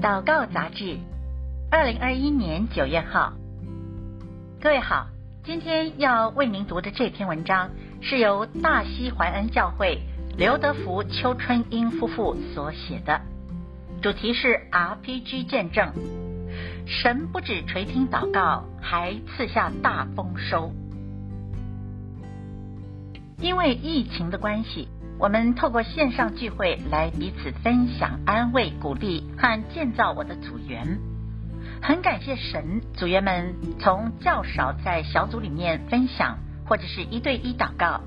[0.00, 0.96] 祷告杂志，
[1.70, 3.34] 二零二一年九月号。
[4.58, 5.08] 各位好，
[5.44, 7.68] 今天要为您读的这篇文章
[8.00, 10.00] 是由大西怀恩教会
[10.38, 13.20] 刘德福、邱春英夫妇所写的，
[14.00, 15.92] 主题是 RPG 见证。
[16.86, 20.72] 神不止垂听祷告，还赐下大丰收。
[23.36, 24.88] 因为疫情的关系。
[25.20, 30.98] 我们透过线上聚会来彼此分享、安慰、鼓励和建造我的组员。
[31.82, 38.00] 很感谢神，组员们从较少在小组里面分享，或者是一对一祷告，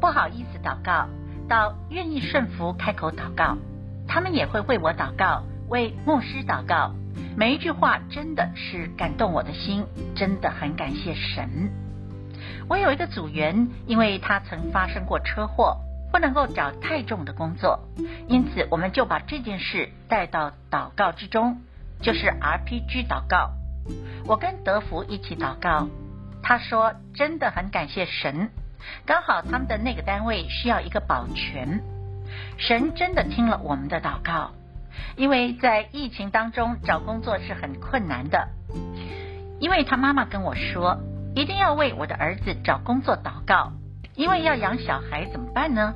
[0.00, 1.08] 不好意思祷告，
[1.48, 3.58] 到愿意顺服开口祷告。
[4.06, 6.94] 他们也会为我祷告，为牧师祷告。
[7.36, 9.84] 每一句话真的是感动我的心，
[10.14, 11.72] 真的很感谢神。
[12.68, 15.76] 我有一个组员，因为他曾发生过车祸。
[16.12, 17.80] 不能够找太重的工作，
[18.28, 21.58] 因此我们就把这件事带到祷告之中，
[22.02, 23.50] 就是 RPG 祷告。
[24.26, 25.88] 我跟德福一起祷告，
[26.42, 28.50] 他说真的很感谢神，
[29.06, 31.80] 刚好他们的那个单位需要一个保全，
[32.58, 34.50] 神真的听了我们的祷告，
[35.16, 38.48] 因为在疫情当中找工作是很困难的，
[39.60, 40.98] 因为他妈妈跟我说，
[41.34, 43.72] 一定要为我的儿子找工作祷告。
[44.20, 45.94] 因为要养小孩怎么办呢？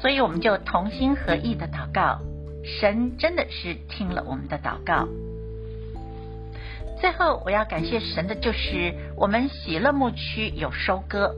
[0.00, 2.18] 所以我们就同心合意的祷告，
[2.64, 5.06] 神真的是听了我们的祷告。
[7.00, 11.36] 最后我要感谢神的就是我们喜乐牧区有收割，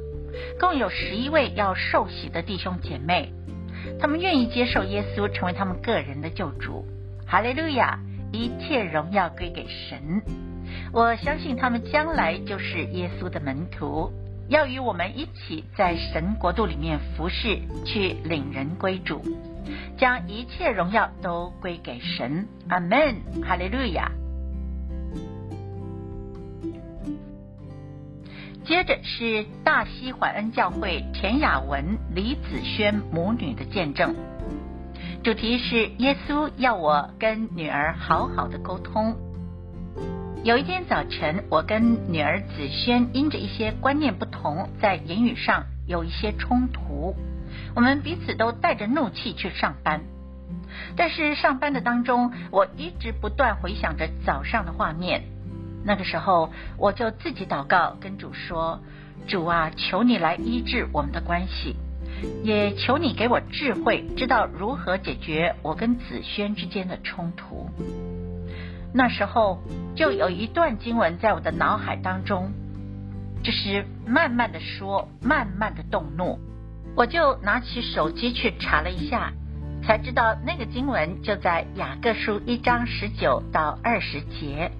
[0.59, 3.31] 共有十一位要受洗的弟兄姐妹，
[4.01, 6.87] 他们愿意接受耶稣成为他们个人的救主。
[7.27, 8.01] 哈利路亚！
[8.33, 10.23] 一切荣耀归给神。
[10.91, 14.11] 我相信他们将来就是耶稣的门徒。
[14.49, 19.23] 要与我们一起在神国度里面服侍，去领人归主，
[19.99, 22.49] 将一切荣耀都归给神。
[22.69, 24.11] 阿门，哈利路亚。
[28.65, 34.15] 接着是大西怀恩教会田雅文、李子轩母女的见证，
[35.23, 39.15] 主题是耶稣要我跟女儿好好的沟通。
[40.49, 47.15] 有一天早晨，我跟女儿子萱因着一些观念不同，在言语上有一些冲突。
[47.77, 50.01] 我们彼此都带着怒气去上班，
[50.97, 55.25] 但是上班的当中，我一直不断回想着早上的画面。
[55.85, 58.81] 那个时候，我就自己祷告，跟主说
[59.29, 61.77] ：“主啊，求你来医治我们的关系，
[62.43, 67.69] 也求你给我智慧，知道如何解决我跟子萱之间的冲突。”
[68.93, 69.63] 那时候
[69.95, 72.53] 就有一段经文在我的脑海当中，
[73.43, 76.39] 就是慢慢的说，慢慢的动怒。
[76.97, 79.33] 我就拿起手机去查了一下，
[79.85, 84.73] 才知道那个经文就在雅各书一章十九到二十节。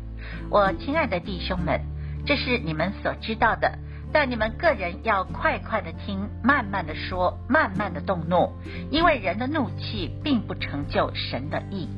[0.51, 1.81] 我亲爱的弟兄们，
[2.27, 3.79] 这是你们所知道的，
[4.13, 8.53] 但你们个人要快快的听，慢慢的说，慢慢的动怒，
[8.91, 11.89] 因为人的怒气并不成就神的意。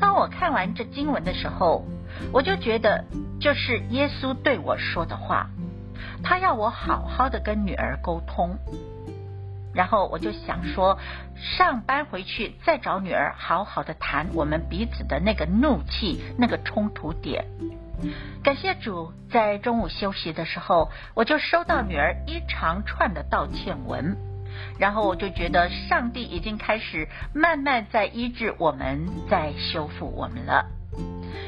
[0.00, 1.84] 当我看完这经文的时候，
[2.32, 3.04] 我就觉得
[3.40, 5.50] 这是耶稣对我说的话，
[6.22, 8.56] 他要我好好的跟女儿沟通。
[9.74, 10.98] 然后我就想说，
[11.36, 17.44] 上班回去再找女儿好好的谈我们彼此的那个怒气、那个冲突点。
[18.42, 24.16] 感谢主，在中午休息的时候，我就收到女儿一长串的道歉文。
[24.78, 30.66] 然后我就觉得上帝已经开始慢慢在医治我们，在修复我们了。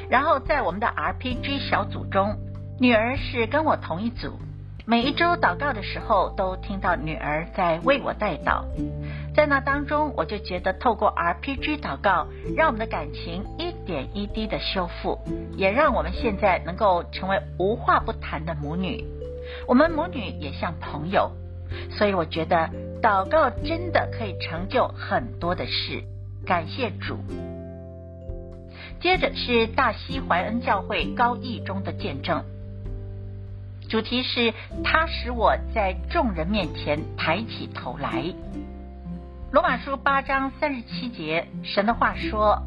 [0.08, 2.36] 然后在我们的 RPG 小组中，
[2.78, 4.38] 女儿是跟我同一组，
[4.84, 8.64] 每一周祷告的时候都听到女儿在为我代祷。
[9.34, 15.18] 在那当中，我就觉得透过 RPG 祷告，让我们的感情一点一滴的修复，
[15.56, 19.04] 也让我们现在能够成为无话不谈的母女。
[19.68, 21.30] 我们母女也像朋友，
[21.96, 22.70] 所以我觉得。
[23.02, 26.04] 祷告真的可以成就很多的事，
[26.44, 27.16] 感谢主。
[29.00, 32.44] 接着是大西怀恩教会高义中的见证，
[33.88, 34.52] 主题是
[34.84, 38.22] 他使我在众人面前抬起头来。
[39.50, 42.62] 罗马书八章三十七节，神的话说：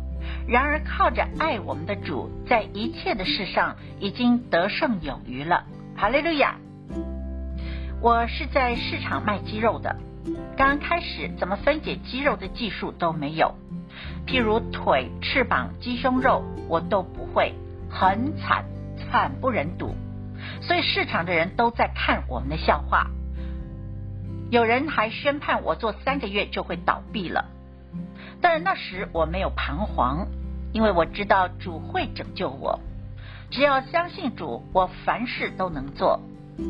[0.47, 5.65] 然而靠着爱我们的主，在一切的事上已经得胜有余了。
[5.95, 6.57] 哈利路亚！
[8.03, 9.95] 我是在市场卖鸡肉的。
[10.57, 13.55] 刚开始怎么分解鸡肉的技术都没有，
[14.27, 17.53] 譬如腿、翅膀、鸡胸肉，我都不会，
[17.89, 18.65] 很惨，
[18.97, 19.95] 惨不忍睹。
[20.61, 23.07] 所以市场的人都在看我们的笑话，
[24.51, 27.45] 有人还宣判我做三个月就会倒闭了。
[28.41, 30.27] 但那时我没有彷徨，
[30.73, 32.81] 因为我知道主会拯救我。
[33.49, 36.19] 只要相信主，我凡事都能做。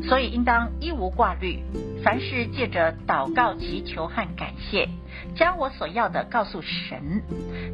[0.08, 1.62] 所以应当一无挂虑，
[2.02, 4.88] 凡事借着祷告、祈求和感谢，
[5.36, 7.22] 将我所要的告诉神，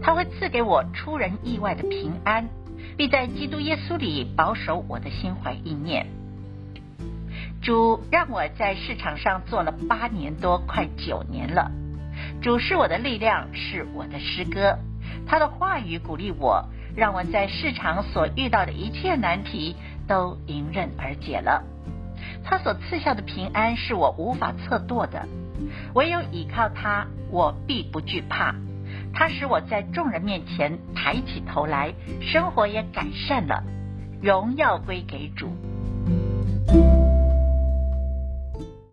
[0.02, 2.48] 他会赐给我出人意外的平安，
[2.96, 6.06] 必在基督耶稣里保守我的心怀意念。
[7.62, 11.70] 主让我在市场上做了八年多，快九年了。
[12.42, 14.78] 主是我的力量，是我的诗歌。
[15.26, 16.64] 他的话语鼓励我，
[16.96, 19.76] 让我在市场所遇到的一切难题
[20.08, 21.62] 都迎刃而解了。
[22.44, 25.26] 他所赐下的平安是我无法测度的，
[25.94, 28.54] 唯有倚靠他，我必不惧怕。
[29.12, 33.62] 他使我在众人面前抬起头来，生活也改善了，
[34.22, 35.50] 荣耀归给主。